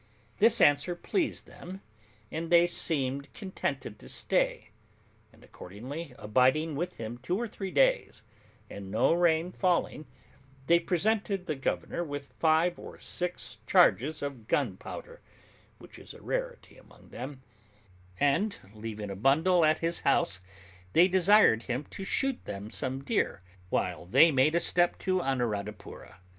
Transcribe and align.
This 0.39 0.61
answer 0.61 0.95
pleased 0.95 1.45
them, 1.45 1.81
and 2.31 2.49
they 2.49 2.65
seemed 2.65 3.31
contented 3.33 3.99
to 3.99 4.09
stay; 4.09 4.71
and 5.31 5.43
accordingly, 5.43 6.15
abiding 6.17 6.75
with 6.75 6.97
him 6.97 7.19
two 7.19 7.37
or 7.39 7.47
three 7.47 7.69
days, 7.69 8.23
and 8.67 8.89
no 8.89 9.13
rain 9.13 9.51
falling, 9.51 10.07
they 10.65 10.79
presented 10.79 11.45
the 11.45 11.53
governor 11.53 12.03
with 12.03 12.33
five 12.39 12.79
or 12.79 12.97
six 12.97 13.59
charges 13.67 14.23
of 14.23 14.47
gunpowder, 14.47 15.21
which 15.77 15.99
is 15.99 16.15
a 16.15 16.21
rarity 16.23 16.77
among 16.79 17.09
them; 17.09 17.43
and 18.19 18.57
leaving 18.73 19.11
a 19.11 19.15
bundle 19.15 19.63
at 19.63 19.81
his 19.81 19.99
house, 19.99 20.41
they 20.93 21.07
desired 21.07 21.61
him 21.69 21.83
to 21.91 22.03
shoot 22.03 22.43
them 22.45 22.71
some 22.71 23.03
deer, 23.03 23.43
while 23.69 24.07
they 24.07 24.31
made 24.31 24.55
a 24.55 24.59
step 24.59 24.97
to 24.97 25.19
Anuradhapoora. 25.21 26.15